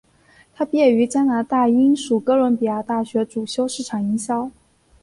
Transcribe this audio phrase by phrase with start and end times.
[0.55, 4.49] 她毕业于加拿大英属哥伦比亚大学主修市场营销。